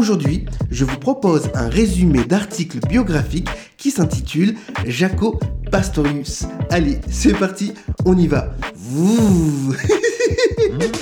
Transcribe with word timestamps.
Aujourd'hui, 0.00 0.46
je 0.70 0.86
vous 0.86 0.96
propose 0.96 1.50
un 1.52 1.68
résumé 1.68 2.24
d'articles 2.24 2.80
biographiques 2.88 3.50
qui 3.76 3.90
s'intitule 3.90 4.54
Jaco 4.86 5.38
Pastorius. 5.70 6.46
Allez, 6.70 6.96
c'est 7.10 7.34
parti, 7.34 7.74
on 8.06 8.16
y 8.16 8.26
va. 8.26 8.54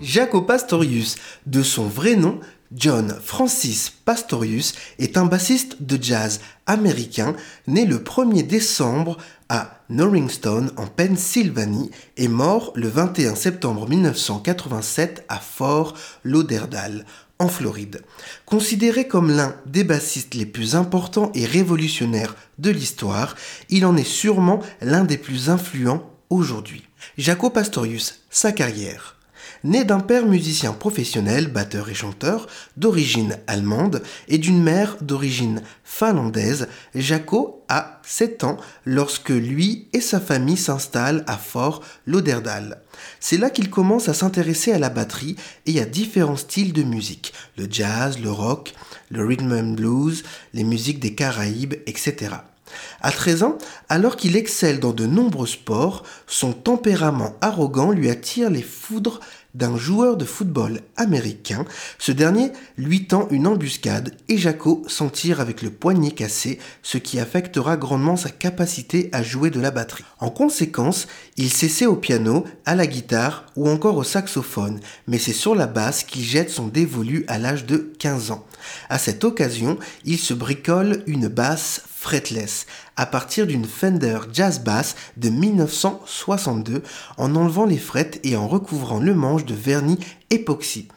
Jaco 0.00 0.40
Pastorius, 0.40 1.16
de 1.44 1.62
son 1.62 1.84
vrai 1.84 2.16
nom, 2.16 2.40
John 2.74 3.14
Francis 3.22 3.90
Pastorius, 3.90 4.72
est 4.98 5.18
un 5.18 5.26
bassiste 5.26 5.82
de 5.82 6.02
jazz 6.02 6.40
américain 6.66 7.36
né 7.66 7.84
le 7.84 7.98
1er 7.98 8.46
décembre 8.46 9.18
à 9.52 9.82
Norringstone 9.90 10.70
en 10.78 10.86
Pennsylvanie 10.86 11.90
et 12.16 12.26
mort 12.26 12.72
le 12.74 12.88
21 12.88 13.34
septembre 13.34 13.86
1987 13.86 15.26
à 15.28 15.40
Fort 15.40 15.92
Lauderdale 16.24 17.04
en 17.38 17.48
Floride. 17.48 18.00
Considéré 18.46 19.06
comme 19.06 19.30
l'un 19.30 19.54
des 19.66 19.84
bassistes 19.84 20.32
les 20.32 20.46
plus 20.46 20.74
importants 20.74 21.30
et 21.34 21.44
révolutionnaires 21.44 22.34
de 22.58 22.70
l'histoire, 22.70 23.36
il 23.68 23.84
en 23.84 23.94
est 23.98 24.08
sûrement 24.08 24.60
l'un 24.80 25.04
des 25.04 25.18
plus 25.18 25.50
influents 25.50 26.10
aujourd'hui. 26.30 26.88
Jaco 27.18 27.50
Pastorius, 27.50 28.20
sa 28.30 28.52
carrière. 28.52 29.18
Né 29.64 29.84
d'un 29.84 30.00
père 30.00 30.26
musicien 30.26 30.72
professionnel, 30.72 31.46
batteur 31.46 31.88
et 31.88 31.94
chanteur, 31.94 32.48
d'origine 32.76 33.38
allemande, 33.46 34.02
et 34.26 34.38
d'une 34.38 34.60
mère 34.60 34.96
d'origine 35.00 35.62
finlandaise, 35.84 36.66
Jaco 36.96 37.64
a 37.68 38.00
7 38.04 38.42
ans 38.42 38.56
lorsque 38.84 39.30
lui 39.30 39.86
et 39.92 40.00
sa 40.00 40.20
famille 40.20 40.56
s'installent 40.56 41.22
à 41.28 41.36
Fort 41.36 41.82
Lauderdale. 42.06 42.82
C'est 43.20 43.38
là 43.38 43.50
qu'il 43.50 43.70
commence 43.70 44.08
à 44.08 44.14
s'intéresser 44.14 44.72
à 44.72 44.80
la 44.80 44.90
batterie 44.90 45.36
et 45.66 45.80
à 45.80 45.84
différents 45.84 46.36
styles 46.36 46.72
de 46.72 46.82
musique, 46.82 47.32
le 47.56 47.68
jazz, 47.70 48.18
le 48.18 48.32
rock, 48.32 48.74
le 49.10 49.24
rhythm 49.24 49.52
and 49.52 49.74
blues, 49.74 50.24
les 50.54 50.64
musiques 50.64 51.00
des 51.00 51.14
Caraïbes, 51.14 51.74
etc. 51.86 52.34
À 53.00 53.10
13 53.12 53.42
ans, 53.42 53.58
alors 53.88 54.16
qu'il 54.16 54.36
excelle 54.36 54.80
dans 54.80 54.92
de 54.92 55.06
nombreux 55.06 55.46
sports, 55.46 56.04
son 56.26 56.52
tempérament 56.52 57.34
arrogant 57.40 57.90
lui 57.90 58.10
attire 58.10 58.50
les 58.50 58.62
foudres 58.62 59.20
d'un 59.54 59.76
joueur 59.76 60.16
de 60.16 60.24
football 60.24 60.80
américain. 60.96 61.64
Ce 61.98 62.12
dernier 62.12 62.52
lui 62.78 63.06
tend 63.06 63.28
une 63.30 63.46
embuscade 63.46 64.16
et 64.28 64.38
Jaco 64.38 64.82
s'en 64.86 65.08
tire 65.08 65.40
avec 65.40 65.62
le 65.62 65.70
poignet 65.70 66.12
cassé, 66.12 66.58
ce 66.82 66.98
qui 66.98 67.18
affectera 67.18 67.76
grandement 67.76 68.16
sa 68.16 68.30
capacité 68.30 69.10
à 69.12 69.22
jouer 69.22 69.50
de 69.50 69.60
la 69.60 69.70
batterie. 69.70 70.04
En 70.20 70.30
conséquence, 70.30 71.06
il 71.36 71.50
s'essaie 71.50 71.86
au 71.86 71.96
piano, 71.96 72.44
à 72.64 72.74
la 72.74 72.86
guitare 72.86 73.46
ou 73.56 73.68
encore 73.68 73.96
au 73.96 74.04
saxophone, 74.04 74.80
mais 75.06 75.18
c'est 75.18 75.32
sur 75.32 75.54
la 75.54 75.66
basse 75.66 76.04
qu'il 76.04 76.22
jette 76.22 76.50
son 76.50 76.68
dévolu 76.68 77.24
à 77.28 77.38
l'âge 77.38 77.66
de 77.66 77.92
15 77.98 78.30
ans. 78.30 78.46
À 78.88 78.98
cette 78.98 79.24
occasion, 79.24 79.78
il 80.04 80.18
se 80.18 80.34
bricole 80.34 81.02
une 81.06 81.28
basse 81.28 81.82
fretless 82.02 82.66
à 82.96 83.06
partir 83.06 83.46
d'une 83.46 83.64
Fender 83.64 84.18
Jazz 84.32 84.60
Bass 84.60 84.96
de 85.16 85.28
1962 85.28 86.82
en 87.16 87.36
enlevant 87.36 87.64
les 87.64 87.78
frettes 87.78 88.18
et 88.24 88.36
en 88.36 88.48
recouvrant 88.48 88.98
le 88.98 89.14
manche 89.14 89.44
de 89.44 89.54
vernis 89.54 90.00
époxy. 90.30 90.88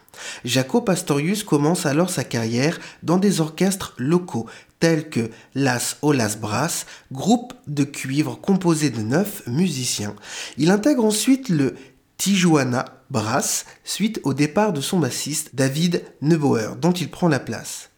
Jaco 0.45 0.81
Pastorius 0.81 1.43
commence 1.43 1.85
alors 1.85 2.09
sa 2.09 2.23
carrière 2.23 2.79
dans 3.03 3.17
des 3.17 3.39
orchestres 3.39 3.93
locaux 3.97 4.47
tels 4.79 5.09
que 5.09 5.29
Las 5.53 5.97
Olas 6.01 6.37
Brass, 6.41 6.87
groupe 7.11 7.53
de 7.67 7.83
cuivre 7.83 8.39
composé 8.41 8.89
de 8.89 9.01
neuf 9.01 9.43
musiciens. 9.45 10.15
Il 10.57 10.71
intègre 10.71 11.05
ensuite 11.05 11.49
le 11.49 11.75
Tijuana 12.17 12.85
Brass 13.11 13.65
suite 13.83 14.19
au 14.23 14.33
départ 14.33 14.73
de 14.73 14.81
son 14.81 14.99
bassiste 14.99 15.51
David 15.53 16.03
Neubauer 16.21 16.77
dont 16.81 16.93
il 16.93 17.11
prend 17.11 17.27
la 17.27 17.39
place. 17.39 17.91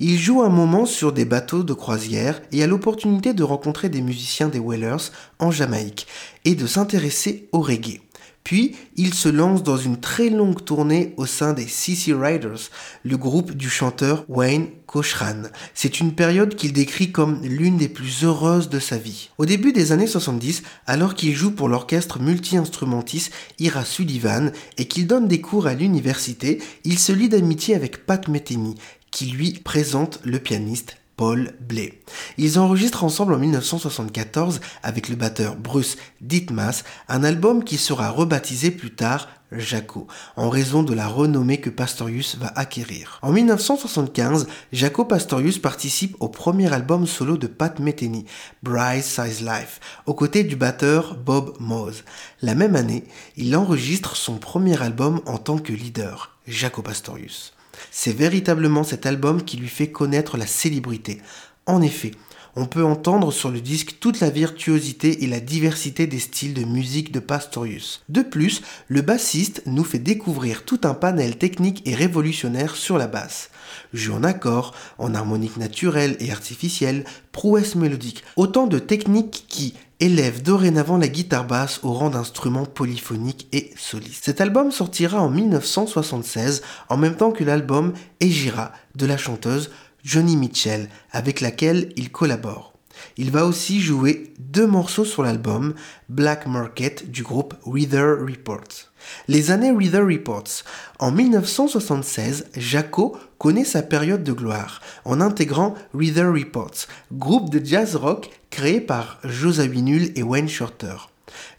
Il 0.00 0.16
joue 0.16 0.42
un 0.42 0.48
moment 0.48 0.86
sur 0.86 1.12
des 1.12 1.24
bateaux 1.24 1.64
de 1.64 1.72
croisière 1.72 2.40
et 2.52 2.62
a 2.62 2.68
l'opportunité 2.68 3.34
de 3.34 3.42
rencontrer 3.42 3.88
des 3.88 4.00
musiciens 4.00 4.48
des 4.48 4.60
Whalers 4.60 5.10
en 5.40 5.50
Jamaïque 5.50 6.06
et 6.44 6.54
de 6.54 6.68
s'intéresser 6.68 7.48
au 7.50 7.60
reggae. 7.60 8.00
Puis, 8.48 8.76
il 8.96 9.12
se 9.12 9.28
lance 9.28 9.62
dans 9.62 9.76
une 9.76 10.00
très 10.00 10.30
longue 10.30 10.64
tournée 10.64 11.12
au 11.18 11.26
sein 11.26 11.52
des 11.52 11.66
CC 11.66 12.14
Riders, 12.14 12.70
le 13.04 13.18
groupe 13.18 13.52
du 13.52 13.68
chanteur 13.68 14.24
Wayne 14.28 14.68
Cochran. 14.86 15.42
C'est 15.74 16.00
une 16.00 16.14
période 16.14 16.54
qu'il 16.54 16.72
décrit 16.72 17.12
comme 17.12 17.42
l'une 17.42 17.76
des 17.76 17.90
plus 17.90 18.24
heureuses 18.24 18.70
de 18.70 18.78
sa 18.78 18.96
vie. 18.96 19.28
Au 19.36 19.44
début 19.44 19.74
des 19.74 19.92
années 19.92 20.06
70, 20.06 20.62
alors 20.86 21.14
qu'il 21.14 21.36
joue 21.36 21.50
pour 21.50 21.68
l'orchestre 21.68 22.20
multi-instrumentiste 22.20 23.32
Ira 23.58 23.84
Sullivan 23.84 24.50
et 24.78 24.88
qu'il 24.88 25.06
donne 25.06 25.28
des 25.28 25.42
cours 25.42 25.66
à 25.66 25.74
l'université, 25.74 26.62
il 26.84 26.98
se 26.98 27.12
lie 27.12 27.28
d'amitié 27.28 27.74
avec 27.74 28.06
Pat 28.06 28.28
Metheny, 28.28 28.76
qui 29.10 29.26
lui 29.26 29.52
présente 29.52 30.20
le 30.24 30.38
pianiste 30.38 30.96
Paul 31.18 31.52
Bley. 31.60 32.00
Ils 32.38 32.60
enregistrent 32.60 33.02
ensemble 33.02 33.34
en 33.34 33.38
1974 33.38 34.60
avec 34.84 35.08
le 35.08 35.16
batteur 35.16 35.56
Bruce 35.56 35.96
Dittmas 36.20 36.84
un 37.08 37.24
album 37.24 37.64
qui 37.64 37.76
sera 37.76 38.10
rebaptisé 38.10 38.70
plus 38.70 38.94
tard 38.94 39.28
Jaco, 39.50 40.06
en 40.36 40.50
raison 40.50 40.82
de 40.82 40.92
la 40.92 41.08
renommée 41.08 41.58
que 41.58 41.70
Pastorius 41.70 42.36
va 42.36 42.52
acquérir. 42.54 43.18
En 43.22 43.32
1975, 43.32 44.46
Jaco 44.72 45.06
Pastorius 45.06 45.58
participe 45.58 46.16
au 46.20 46.28
premier 46.28 46.72
album 46.72 47.06
solo 47.06 47.36
de 47.36 47.46
Pat 47.46 47.78
Metheny, 47.80 48.26
Bright 48.62 49.02
Size 49.02 49.40
Life, 49.40 49.80
aux 50.06 50.14
côtés 50.14 50.44
du 50.44 50.54
batteur 50.54 51.16
Bob 51.16 51.56
Mose. 51.60 52.04
La 52.42 52.54
même 52.54 52.76
année, 52.76 53.04
il 53.36 53.56
enregistre 53.56 54.16
son 54.16 54.36
premier 54.36 54.80
album 54.82 55.20
en 55.26 55.38
tant 55.38 55.58
que 55.58 55.72
leader, 55.72 56.36
Jaco 56.46 56.82
Pastorius. 56.82 57.54
C'est 57.90 58.16
véritablement 58.16 58.84
cet 58.84 59.06
album 59.06 59.44
qui 59.44 59.56
lui 59.56 59.68
fait 59.68 59.90
connaître 59.90 60.36
la 60.36 60.46
célébrité. 60.46 61.20
En 61.66 61.82
effet, 61.82 62.12
on 62.56 62.66
peut 62.66 62.84
entendre 62.84 63.32
sur 63.32 63.50
le 63.50 63.60
disque 63.60 63.96
toute 64.00 64.20
la 64.20 64.30
virtuosité 64.30 65.24
et 65.24 65.26
la 65.26 65.40
diversité 65.40 66.06
des 66.06 66.18
styles 66.18 66.54
de 66.54 66.64
musique 66.64 67.12
de 67.12 67.20
Pastorius. 67.20 68.02
De 68.08 68.22
plus, 68.22 68.62
le 68.88 69.02
bassiste 69.02 69.62
nous 69.66 69.84
fait 69.84 69.98
découvrir 69.98 70.64
tout 70.64 70.80
un 70.84 70.94
panel 70.94 71.38
technique 71.38 71.82
et 71.86 71.94
révolutionnaire 71.94 72.76
sur 72.76 72.98
la 72.98 73.06
basse. 73.06 73.50
Jeu 73.92 74.12
en 74.12 74.24
accord, 74.24 74.74
en 74.98 75.14
harmonique 75.14 75.56
naturelle 75.56 76.16
et 76.20 76.30
artificielle, 76.30 77.04
prouesse 77.32 77.74
mélodique, 77.74 78.24
autant 78.36 78.66
de 78.66 78.78
techniques 78.78 79.44
qui 79.48 79.74
élèvent 80.00 80.42
dorénavant 80.42 80.96
la 80.96 81.08
guitare 81.08 81.46
basse 81.46 81.80
au 81.82 81.92
rang 81.92 82.10
d'instrument 82.10 82.64
polyphonique 82.64 83.48
et 83.52 83.72
soliste. 83.76 84.24
Cet 84.24 84.40
album 84.40 84.70
sortira 84.70 85.20
en 85.20 85.28
1976 85.28 86.62
en 86.88 86.96
même 86.96 87.16
temps 87.16 87.32
que 87.32 87.44
l'album 87.44 87.92
Egira 88.20 88.72
de 88.94 89.06
la 89.06 89.16
chanteuse 89.16 89.70
Johnny 90.04 90.36
Mitchell, 90.36 90.88
avec 91.12 91.40
laquelle 91.40 91.92
il 91.96 92.10
collabore. 92.10 92.72
Il 93.16 93.30
va 93.30 93.46
aussi 93.46 93.80
jouer 93.80 94.32
deux 94.38 94.66
morceaux 94.66 95.04
sur 95.04 95.22
l'album 95.22 95.74
Black 96.08 96.46
Market 96.46 97.10
du 97.10 97.22
groupe 97.22 97.54
Reader 97.64 98.16
Reports. 98.20 98.90
Les 99.28 99.50
années 99.50 99.70
Reader 99.70 100.02
Reports. 100.02 100.64
En 100.98 101.10
1976, 101.12 102.46
Jaco 102.56 103.16
connaît 103.38 103.64
sa 103.64 103.82
période 103.82 104.24
de 104.24 104.32
gloire 104.32 104.80
en 105.04 105.20
intégrant 105.20 105.74
Reader 105.94 106.26
Reports, 106.26 106.86
groupe 107.12 107.50
de 107.50 107.64
jazz 107.64 107.96
rock 107.96 108.30
créé 108.50 108.80
par 108.80 109.18
Josa 109.24 109.66
Null 109.66 110.12
et 110.16 110.22
Wayne 110.22 110.48
Shorter. 110.48 110.96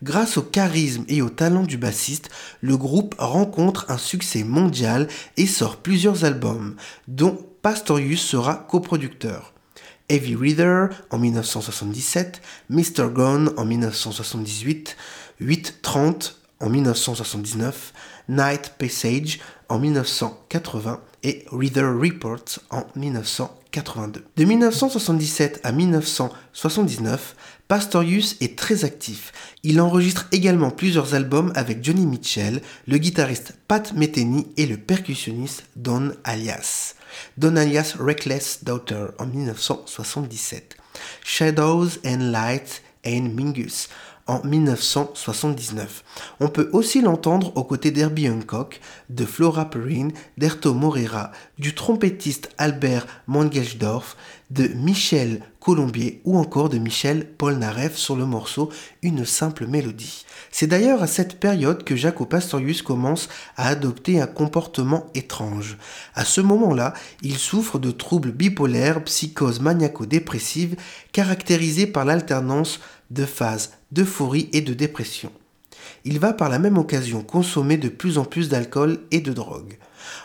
Grâce 0.01 0.37
au 0.37 0.41
charisme 0.41 1.05
et 1.07 1.21
au 1.21 1.29
talent 1.29 1.63
du 1.63 1.77
bassiste, 1.77 2.29
le 2.61 2.75
groupe 2.75 3.15
rencontre 3.17 3.85
un 3.89 3.97
succès 3.97 4.43
mondial 4.43 5.07
et 5.37 5.45
sort 5.45 5.77
plusieurs 5.77 6.25
albums, 6.25 6.75
dont 7.07 7.37
Pastorius 7.61 8.21
sera 8.21 8.55
coproducteur. 8.55 9.53
Heavy 10.09 10.35
Reader 10.35 10.87
en 11.11 11.19
1977, 11.19 12.41
Mr. 12.69 13.09
Gone 13.13 13.51
en 13.57 13.65
1978, 13.65 14.97
830 15.39 16.35
en 16.61 16.69
1979, 16.69 17.93
Night 18.27 18.73
Passage 18.79 19.39
en 19.69 19.79
1980 19.79 21.01
et 21.23 21.45
Reader 21.51 21.91
Reports 21.99 22.59
en 22.71 22.87
1980. 22.95 23.59
1982. 23.71 24.25
De 24.35 24.45
1977 24.45 25.61
à 25.63 25.71
1979, 25.71 27.35
Pastorius 27.67 28.35
est 28.41 28.57
très 28.57 28.83
actif. 28.83 29.31
Il 29.63 29.79
enregistre 29.79 30.27
également 30.31 30.71
plusieurs 30.71 31.13
albums 31.13 31.51
avec 31.55 31.83
Johnny 31.83 32.05
Mitchell, 32.05 32.61
le 32.87 32.97
guitariste 32.97 33.53
Pat 33.67 33.93
Metheny 33.93 34.47
et 34.57 34.65
le 34.65 34.77
percussionniste 34.77 35.65
Don 35.75 36.11
Alias. 36.23 36.95
Don 37.37 37.55
Alias 37.55 37.95
Reckless 37.99 38.63
Daughter 38.63 39.07
en 39.17 39.25
1977. 39.25 40.75
Shadows 41.23 41.99
and 42.05 42.31
Lights 42.31 42.81
and 43.05 43.29
Mingus 43.35 43.89
en 44.29 44.43
1979. 44.43 46.03
On 46.39 46.49
peut 46.49 46.69
aussi 46.71 47.01
l'entendre 47.01 47.51
aux 47.57 47.63
côtés 47.63 47.89
d'Herbie 47.89 48.29
Hancock, 48.29 48.79
de 49.09 49.25
Flora 49.25 49.69
Perrine, 49.69 50.11
d'Erto 50.37 50.75
Moreira, 50.75 51.31
du 51.57 51.73
trompettiste 51.73 52.49
Albert 52.59 53.07
Mangelsdorf, 53.27 54.15
de 54.51 54.67
Michel 54.67 55.41
Ou 56.25 56.37
encore 56.39 56.69
de 56.69 56.79
Michel 56.79 57.27
Polnareff 57.37 57.95
sur 57.95 58.15
le 58.15 58.25
morceau 58.25 58.71
Une 59.03 59.23
simple 59.23 59.67
mélodie. 59.67 60.25
C'est 60.49 60.65
d'ailleurs 60.65 61.03
à 61.03 61.07
cette 61.07 61.39
période 61.39 61.83
que 61.83 61.95
Jaco 61.95 62.25
Pastorius 62.25 62.81
commence 62.81 63.29
à 63.55 63.67
adopter 63.67 64.19
un 64.19 64.25
comportement 64.25 65.05
étrange. 65.13 65.77
À 66.15 66.25
ce 66.25 66.41
moment-là, 66.41 66.95
il 67.21 67.37
souffre 67.37 67.77
de 67.77 67.91
troubles 67.91 68.31
bipolaires, 68.31 69.03
psychose 69.03 69.59
maniaco-dépressive, 69.59 70.75
caractérisés 71.11 71.85
par 71.85 72.03
l'alternance 72.03 72.79
de 73.11 73.25
phases 73.25 73.73
d'euphorie 73.91 74.49
et 74.53 74.61
de 74.61 74.73
dépression. 74.73 75.31
Il 76.05 76.19
va 76.19 76.33
par 76.33 76.49
la 76.49 76.59
même 76.59 76.77
occasion 76.77 77.21
consommer 77.21 77.77
de 77.77 77.89
plus 77.89 78.17
en 78.17 78.25
plus 78.25 78.49
d'alcool 78.49 78.99
et 79.11 79.21
de 79.21 79.33
drogue. 79.33 79.77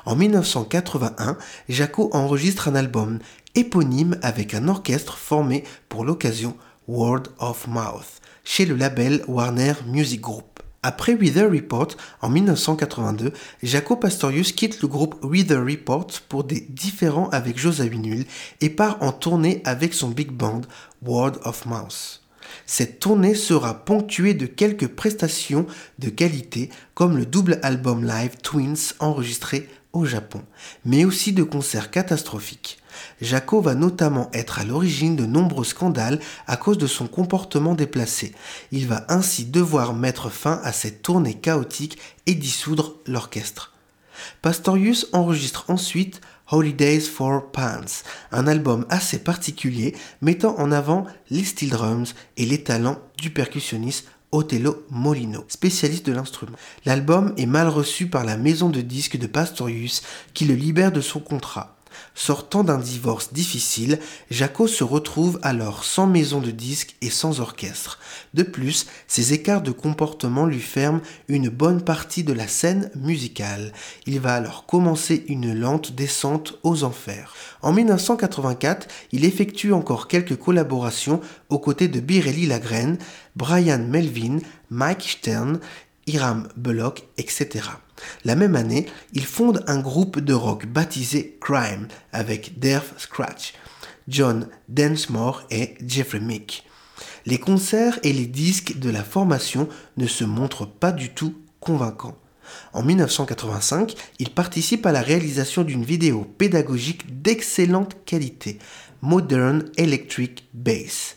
En 0.06 0.16
1981, 0.16 1.36
Jaco 1.68 2.10
enregistre 2.12 2.68
un 2.68 2.74
album 2.74 3.18
éponyme 3.54 4.18
avec 4.22 4.54
un 4.54 4.68
orchestre 4.68 5.16
formé 5.16 5.64
pour 5.88 6.04
l'occasion 6.04 6.56
Word 6.88 7.24
of 7.38 7.66
Mouth 7.66 8.20
chez 8.44 8.66
le 8.66 8.76
label 8.76 9.24
Warner 9.26 9.74
Music 9.86 10.20
Group. 10.20 10.54
Après 10.82 11.14
Weather 11.14 11.50
Report, 11.50 11.88
en 12.20 12.28
1982, 12.28 13.32
Jaco 13.62 13.96
Pastorius 13.96 14.52
quitte 14.52 14.82
le 14.82 14.88
groupe 14.88 15.16
Weather 15.22 15.64
Report 15.64 16.08
pour 16.28 16.44
des 16.44 16.60
différends 16.60 17.30
avec 17.30 17.58
Josa 17.58 17.84
Winul 17.84 18.26
et 18.60 18.68
part 18.68 18.98
en 19.00 19.10
tournée 19.10 19.62
avec 19.64 19.94
son 19.94 20.10
big 20.10 20.30
band 20.30 20.60
Word 21.00 21.38
of 21.44 21.64
Mouth. 21.64 22.23
Cette 22.66 23.00
tournée 23.00 23.34
sera 23.34 23.84
ponctuée 23.84 24.34
de 24.34 24.46
quelques 24.46 24.88
prestations 24.88 25.66
de 25.98 26.08
qualité 26.08 26.70
comme 26.94 27.16
le 27.16 27.26
double 27.26 27.58
album 27.62 28.04
live 28.04 28.36
Twins 28.42 28.94
enregistré 28.98 29.68
au 29.92 30.04
Japon, 30.04 30.42
mais 30.84 31.04
aussi 31.04 31.32
de 31.32 31.42
concerts 31.44 31.90
catastrophiques. 31.90 32.78
Jaco 33.20 33.60
va 33.60 33.74
notamment 33.74 34.28
être 34.32 34.58
à 34.58 34.64
l'origine 34.64 35.16
de 35.16 35.24
nombreux 35.24 35.64
scandales 35.64 36.20
à 36.46 36.56
cause 36.56 36.78
de 36.78 36.86
son 36.86 37.06
comportement 37.06 37.74
déplacé. 37.74 38.32
Il 38.72 38.86
va 38.86 39.04
ainsi 39.08 39.44
devoir 39.44 39.94
mettre 39.94 40.30
fin 40.30 40.60
à 40.64 40.72
cette 40.72 41.02
tournée 41.02 41.34
chaotique 41.34 41.98
et 42.26 42.34
dissoudre 42.34 42.96
l'orchestre. 43.06 43.72
Pastorius 44.42 45.08
enregistre 45.12 45.64
ensuite 45.68 46.20
Holidays 46.50 47.00
for 47.00 47.50
Pants, 47.50 48.02
un 48.32 48.46
album 48.46 48.86
assez 48.90 49.18
particulier 49.18 49.94
mettant 50.20 50.58
en 50.58 50.72
avant 50.72 51.06
les 51.30 51.44
steel 51.44 51.70
drums 51.70 52.14
et 52.36 52.46
les 52.46 52.62
talents 52.62 52.98
du 53.18 53.30
percussionniste 53.30 54.06
Otello 54.32 54.84
Molino, 54.90 55.44
spécialiste 55.48 56.06
de 56.06 56.12
l'instrument. 56.12 56.56
L'album 56.84 57.32
est 57.36 57.46
mal 57.46 57.68
reçu 57.68 58.08
par 58.08 58.24
la 58.24 58.36
maison 58.36 58.68
de 58.68 58.80
disques 58.80 59.16
de 59.16 59.28
Pastorius 59.28 60.02
qui 60.34 60.44
le 60.44 60.54
libère 60.54 60.92
de 60.92 61.00
son 61.00 61.20
contrat. 61.20 61.76
Sortant 62.14 62.64
d'un 62.64 62.78
divorce 62.78 63.32
difficile, 63.32 63.98
Jaco 64.30 64.66
se 64.66 64.84
retrouve 64.84 65.38
alors 65.42 65.84
sans 65.84 66.06
maison 66.06 66.40
de 66.40 66.50
disques 66.50 66.96
et 67.02 67.10
sans 67.10 67.40
orchestre. 67.40 67.98
De 68.34 68.42
plus, 68.42 68.86
ses 69.06 69.32
écarts 69.32 69.62
de 69.62 69.70
comportement 69.70 70.46
lui 70.46 70.60
ferment 70.60 71.00
une 71.28 71.48
bonne 71.48 71.82
partie 71.82 72.24
de 72.24 72.32
la 72.32 72.48
scène 72.48 72.90
musicale. 72.94 73.72
Il 74.06 74.20
va 74.20 74.34
alors 74.34 74.66
commencer 74.66 75.24
une 75.28 75.52
lente 75.52 75.92
descente 75.92 76.58
aux 76.62 76.84
enfers. 76.84 77.34
En 77.62 77.72
1984, 77.72 78.88
il 79.12 79.24
effectue 79.24 79.72
encore 79.72 80.08
quelques 80.08 80.36
collaborations 80.36 81.20
aux 81.48 81.58
côtés 81.58 81.88
de 81.88 82.00
Birelli 82.00 82.46
Lagraine, 82.46 82.98
Brian 83.36 83.78
Melvin, 83.78 84.38
Mike 84.70 85.02
Stern, 85.02 85.60
Hiram 86.06 86.48
Bullock, 86.56 87.04
etc. 87.18 87.68
La 88.24 88.34
même 88.34 88.56
année, 88.56 88.86
il 89.12 89.24
fonde 89.24 89.64
un 89.66 89.80
groupe 89.80 90.20
de 90.20 90.34
rock 90.34 90.66
baptisé 90.66 91.38
Crime 91.40 91.88
avec 92.12 92.58
Dave 92.58 92.92
Scratch, 92.96 93.54
John 94.08 94.48
Densmore 94.68 95.44
et 95.50 95.74
Jeffrey 95.86 96.20
Mick. 96.20 96.64
Les 97.26 97.38
concerts 97.38 97.98
et 98.02 98.12
les 98.12 98.26
disques 98.26 98.78
de 98.78 98.90
la 98.90 99.02
formation 99.02 99.68
ne 99.96 100.06
se 100.06 100.24
montrent 100.24 100.66
pas 100.66 100.92
du 100.92 101.10
tout 101.10 101.34
convaincants. 101.60 102.18
En 102.74 102.82
1985, 102.82 103.94
il 104.18 104.30
participe 104.30 104.84
à 104.84 104.92
la 104.92 105.00
réalisation 105.00 105.62
d'une 105.62 105.84
vidéo 105.84 106.24
pédagogique 106.36 107.22
d'excellente 107.22 107.96
qualité, 108.04 108.58
Modern 109.00 109.64
Electric 109.76 110.46
Bass 110.52 111.16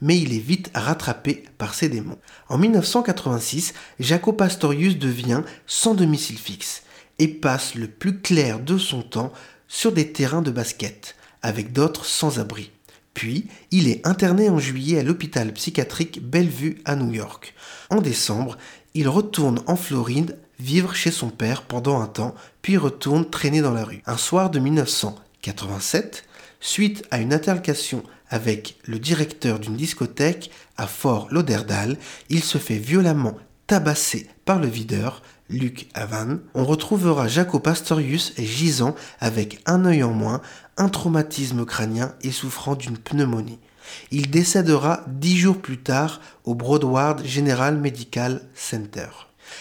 mais 0.00 0.18
il 0.18 0.34
est 0.34 0.38
vite 0.38 0.70
rattrapé 0.74 1.44
par 1.58 1.74
ses 1.74 1.88
démons. 1.88 2.18
En 2.48 2.58
1986, 2.58 3.74
Jaco 4.00 4.32
Pastorius 4.32 4.98
devient 4.98 5.42
sans 5.66 5.94
domicile 5.94 6.38
fixe 6.38 6.82
et 7.18 7.28
passe 7.28 7.74
le 7.74 7.88
plus 7.88 8.20
clair 8.20 8.60
de 8.60 8.78
son 8.78 9.02
temps 9.02 9.32
sur 9.68 9.92
des 9.92 10.12
terrains 10.12 10.42
de 10.42 10.50
basket, 10.50 11.16
avec 11.42 11.72
d'autres 11.72 12.04
sans 12.04 12.38
abri. 12.38 12.70
Puis, 13.14 13.46
il 13.70 13.88
est 13.88 14.06
interné 14.06 14.50
en 14.50 14.58
juillet 14.58 14.98
à 14.98 15.02
l'hôpital 15.02 15.52
psychiatrique 15.54 16.20
Bellevue 16.22 16.78
à 16.84 16.96
New 16.96 17.14
York. 17.14 17.54
En 17.88 18.02
décembre, 18.02 18.58
il 18.92 19.08
retourne 19.08 19.62
en 19.66 19.76
Floride 19.76 20.38
vivre 20.58 20.94
chez 20.94 21.10
son 21.10 21.30
père 21.30 21.62
pendant 21.62 22.00
un 22.00 22.06
temps, 22.06 22.34
puis 22.62 22.76
retourne 22.76 23.28
traîner 23.28 23.62
dans 23.62 23.72
la 23.72 23.84
rue. 23.84 24.02
Un 24.06 24.16
soir 24.16 24.50
de 24.50 24.58
1987, 24.58 26.24
suite 26.60 27.04
à 27.10 27.18
une 27.18 27.32
altercation 27.32 28.02
avec 28.30 28.78
le 28.84 28.98
directeur 28.98 29.58
d'une 29.58 29.76
discothèque 29.76 30.50
à 30.76 30.86
Fort 30.86 31.28
Lauderdale, 31.30 31.96
il 32.28 32.42
se 32.42 32.58
fait 32.58 32.78
violemment 32.78 33.36
tabasser 33.66 34.28
par 34.44 34.58
le 34.58 34.68
videur, 34.68 35.22
Luc 35.48 35.88
Havan. 35.94 36.38
On 36.54 36.64
retrouvera 36.64 37.28
Jaco 37.28 37.60
Pastorius 37.60 38.34
gisant 38.38 38.94
avec 39.20 39.60
un 39.66 39.84
œil 39.84 40.02
en 40.02 40.12
moins, 40.12 40.40
un 40.76 40.88
traumatisme 40.88 41.64
crânien 41.64 42.14
et 42.22 42.32
souffrant 42.32 42.74
d'une 42.74 42.98
pneumonie. 42.98 43.58
Il 44.10 44.30
décédera 44.30 45.04
dix 45.06 45.36
jours 45.36 45.58
plus 45.58 45.78
tard 45.78 46.20
au 46.44 46.54
Broadward 46.54 47.24
General 47.24 47.76
Medical 47.76 48.42
Center. 48.54 49.08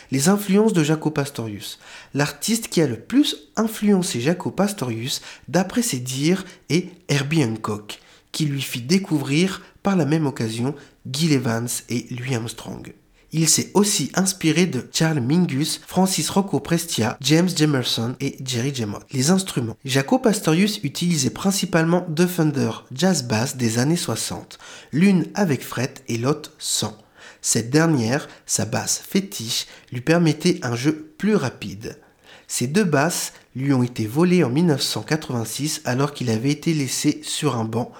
Les 0.09 0.29
influences 0.29 0.73
de 0.73 0.83
Jaco 0.83 1.11
Pastorius. 1.11 1.79
L'artiste 2.15 2.69
qui 2.69 2.81
a 2.81 2.87
le 2.87 2.99
plus 2.99 3.49
influencé 3.55 4.19
Jaco 4.19 4.49
Pastorius, 4.49 5.21
d'après 5.47 5.83
ses 5.83 5.99
dires, 5.99 6.43
est 6.69 6.89
Herbie 7.07 7.43
Hancock 7.43 7.99
qui 8.35 8.45
lui 8.45 8.61
fit 8.61 8.81
découvrir 8.81 9.61
par 9.81 9.95
la 9.95 10.05
même 10.05 10.27
occasion 10.27 10.75
Gil 11.09 11.31
Evans 11.31 11.69
et 11.87 12.05
Louis 12.11 12.35
Armstrong. 12.35 12.93
Il 13.31 13.47
s'est 13.47 13.71
aussi 13.73 14.11
inspiré 14.13 14.65
de 14.65 14.89
Charles 14.91 15.21
Mingus, 15.21 15.79
Francis 15.87 16.29
Rocco 16.29 16.59
Prestia, 16.59 17.17
James 17.21 17.47
Jamerson 17.55 18.15
et 18.19 18.35
Jerry 18.43 18.75
Jemot. 18.75 18.99
Les 19.13 19.29
instruments. 19.29 19.77
Jaco 19.85 20.19
Pastorius 20.19 20.81
utilisait 20.83 21.29
principalement 21.29 22.05
deux 22.09 22.27
Fender 22.27 22.71
Jazz 22.93 23.23
Bass 23.23 23.55
des 23.55 23.79
années 23.79 23.95
60, 23.95 24.59
l'une 24.91 25.27
avec 25.33 25.63
fret 25.63 25.93
et 26.09 26.17
l'autre 26.17 26.51
sans. 26.59 26.97
Cette 27.41 27.69
dernière, 27.69 28.27
sa 28.45 28.65
basse 28.65 29.01
fétiche, 29.07 29.65
lui 29.93 30.01
permettait 30.01 30.59
un 30.61 30.75
jeu 30.75 31.13
plus 31.17 31.35
rapide. 31.35 31.99
Ces 32.47 32.67
deux 32.67 32.83
basses 32.83 33.33
lui 33.55 33.73
ont 33.73 33.83
été 33.83 34.05
volées 34.05 34.43
en 34.43 34.49
1986 34.49 35.81
alors 35.85 36.13
qu'il 36.13 36.29
avait 36.29 36.51
été 36.51 36.73
laissé 36.73 37.21
sur 37.23 37.55
un 37.55 37.63
banc 37.63 37.91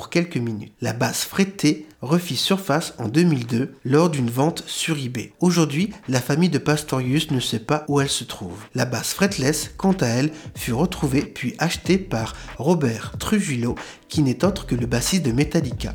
quelques 0.00 0.36
minutes. 0.36 0.74
La 0.80 0.92
basse 0.92 1.24
frettée 1.24 1.86
refit 2.02 2.36
surface 2.36 2.94
en 2.98 3.08
2002 3.08 3.74
lors 3.84 4.10
d'une 4.10 4.30
vente 4.30 4.64
sur 4.66 4.98
eBay. 4.98 5.32
Aujourd'hui, 5.40 5.90
la 6.08 6.20
famille 6.20 6.50
de 6.50 6.58
Pastorius 6.58 7.30
ne 7.30 7.40
sait 7.40 7.60
pas 7.60 7.84
où 7.88 8.00
elle 8.00 8.10
se 8.10 8.24
trouve. 8.24 8.58
La 8.74 8.84
basse 8.84 9.14
fretless, 9.14 9.70
quant 9.76 9.92
à 10.00 10.06
elle, 10.06 10.30
fut 10.54 10.72
retrouvée 10.72 11.22
puis 11.22 11.54
achetée 11.58 11.98
par 11.98 12.34
Robert 12.58 13.14
Trujillo, 13.18 13.74
qui 14.08 14.22
n'est 14.22 14.44
autre 14.44 14.66
que 14.66 14.74
le 14.74 14.86
bassiste 14.86 15.24
de 15.24 15.32
Metallica. 15.32 15.94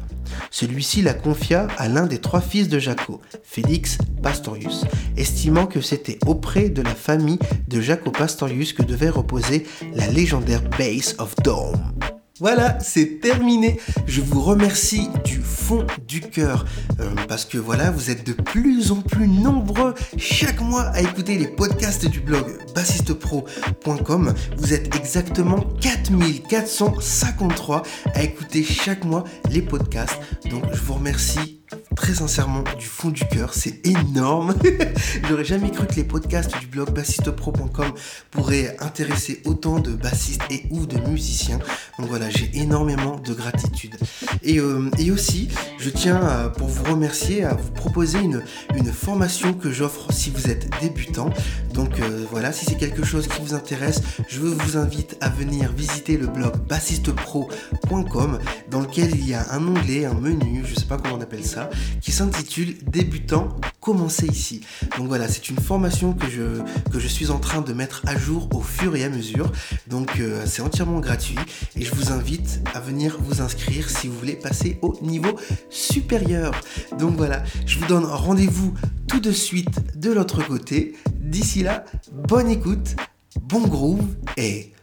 Celui-ci 0.51 1.01
la 1.01 1.13
confia 1.13 1.67
à 1.77 1.87
l'un 1.87 2.05
des 2.05 2.19
trois 2.19 2.41
fils 2.41 2.69
de 2.69 2.79
Jaco, 2.79 3.21
Félix 3.43 3.97
Pastorius, 4.21 4.85
estimant 5.17 5.65
que 5.65 5.81
c'était 5.81 6.19
auprès 6.25 6.69
de 6.69 6.81
la 6.81 6.95
famille 6.95 7.39
de 7.67 7.81
Jaco 7.81 8.11
Pastorius 8.11 8.73
que 8.73 8.83
devait 8.83 9.09
reposer 9.09 9.65
la 9.93 10.07
légendaire 10.07 10.61
Base 10.77 11.15
of 11.19 11.35
Dome. 11.43 11.98
Voilà, 12.39 12.79
c'est 12.79 13.19
terminé. 13.19 13.79
Je 14.07 14.21
vous 14.21 14.41
remercie 14.41 15.09
du 15.25 15.41
fond 15.41 15.85
du 16.07 16.21
cœur 16.21 16.65
euh, 16.99 17.09
parce 17.27 17.45
que 17.45 17.57
voilà, 17.57 17.91
vous 17.91 18.09
êtes 18.09 18.25
de 18.25 18.33
plus 18.33 18.91
en 18.91 19.01
plus 19.01 19.27
nombreux 19.27 19.93
chaque 20.17 20.61
mois 20.61 20.83
à 20.93 21.01
écouter 21.01 21.37
les 21.37 21.47
podcasts 21.47 22.07
du 22.07 22.21
blog 22.21 22.45
bassistepro.com. 22.73 24.33
Vous 24.57 24.73
êtes 24.73 24.95
exactement 24.95 25.59
4453 25.81 27.83
à 28.13 28.23
écouter 28.23 28.63
chaque 28.63 29.03
mois 29.03 29.25
les 29.49 29.61
podcasts. 29.61 30.19
Donc 30.49 30.63
je 30.71 30.81
vous 30.81 30.93
remercie 30.93 31.58
très 31.99 32.13
sincèrement 32.13 32.63
du 32.79 32.85
fond 32.85 33.09
du 33.09 33.25
cœur, 33.25 33.53
c'est 33.53 33.85
énorme. 33.85 34.55
J'aurais 35.27 35.43
jamais 35.43 35.69
cru 35.69 35.85
que 35.85 35.95
les 35.95 36.05
podcasts 36.05 36.57
du 36.57 36.65
blog 36.65 36.93
bassistepro.com 36.93 37.91
pourraient 38.31 38.77
intéresser 38.79 39.41
autant 39.43 39.79
de 39.79 39.91
bassistes 39.91 40.43
et 40.49 40.63
ou 40.69 40.85
de 40.85 40.97
musiciens. 41.09 41.59
Donc 41.99 42.07
voilà, 42.07 42.29
j'ai 42.29 42.49
énormément 42.53 43.17
de 43.19 43.33
gratitude. 43.33 43.97
Et, 44.43 44.59
euh, 44.59 44.89
aussi, 45.11 45.49
je 45.77 45.89
tiens 45.89 46.51
pour 46.57 46.67
vous 46.67 46.83
remercier 46.89 47.43
à 47.43 47.55
vous 47.55 47.71
proposer 47.71 48.19
une, 48.19 48.43
une 48.75 48.93
formation 48.93 49.53
que 49.53 49.69
j'offre 49.69 50.13
si 50.13 50.29
vous 50.29 50.49
êtes 50.49 50.69
débutant. 50.79 51.31
Donc 51.73 51.99
euh, 51.99 52.25
voilà, 52.29 52.51
si 52.51 52.65
c'est 52.65 52.77
quelque 52.77 53.03
chose 53.03 53.27
qui 53.27 53.41
vous 53.41 53.53
intéresse, 53.53 54.01
je 54.27 54.39
vous 54.39 54.77
invite 54.77 55.17
à 55.21 55.29
venir 55.29 55.71
visiter 55.71 56.17
le 56.17 56.27
blog 56.27 56.57
bassistepro.com 56.67 58.39
dans 58.69 58.81
lequel 58.81 59.11
il 59.15 59.27
y 59.27 59.33
a 59.33 59.51
un 59.51 59.67
onglet, 59.67 60.05
un 60.05 60.13
menu, 60.13 60.63
je 60.65 60.75
sais 60.75 60.85
pas 60.85 60.97
comment 60.97 61.15
on 61.15 61.21
appelle 61.21 61.45
ça, 61.45 61.69
qui 62.01 62.11
s'intitule 62.11 62.75
Débutant, 62.85 63.49
commencez 63.81 64.27
ici. 64.27 64.61
Donc 64.97 65.07
voilà, 65.07 65.27
c'est 65.27 65.49
une 65.49 65.59
formation 65.59 66.13
que 66.13 66.27
je, 66.29 67.07
suis 67.07 67.31
en 67.31 67.39
train 67.39 67.61
de 67.61 67.73
mettre 67.73 68.03
à 68.05 68.17
jour 68.17 68.49
au 68.53 68.61
fur 68.61 68.95
et 68.95 69.03
à 69.03 69.09
mesure. 69.09 69.51
Donc 69.87 70.19
euh, 70.19 70.43
c'est 70.45 70.61
entièrement 70.61 70.99
gratuit 70.99 71.37
et 71.75 71.83
je 71.83 71.93
vous 71.93 72.11
invite 72.11 72.61
à 72.73 72.79
venir 72.79 73.17
vous 73.19 73.41
inscrire 73.41 73.89
si 73.89 74.07
vous 74.07 74.17
voulez 74.17 74.35
passer 74.35 74.77
au 74.81 74.97
niveau 75.01 75.39
supérieur. 75.69 76.51
Donc 76.97 77.15
voilà, 77.15 77.43
je 77.65 77.79
vous 77.79 77.85
donne 77.85 78.05
rendez-vous 78.05 78.73
tout 79.07 79.19
de 79.19 79.31
suite 79.31 79.97
de 79.99 80.11
l'autre 80.11 80.45
côté. 80.45 80.95
D'ici 81.19 81.63
là, 81.63 81.85
bonne 82.11 82.49
écoute, 82.49 82.95
bon 83.41 83.61
groove 83.67 84.15
et 84.37 84.73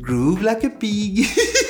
groove 0.00 0.42
like 0.42 0.64
a 0.64 0.70
pig. 0.70 1.26